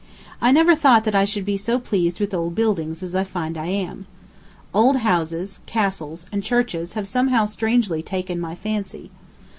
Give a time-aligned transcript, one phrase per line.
[0.41, 3.55] I never thought that I should be so pleased with old buildings as I find
[3.55, 4.07] I am.
[4.73, 9.11] Old houses, castles, and churches have somehow strangely taken my fancy.